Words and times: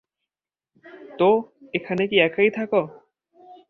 তো, 1.19 1.29
এখানে 1.73 2.03
একাই 2.19 2.49
থাকো? 2.57 2.81